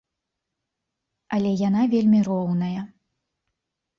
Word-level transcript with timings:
Але 1.35 1.51
яна 1.67 1.83
вельмі 1.93 2.19
роўная. 2.29 2.81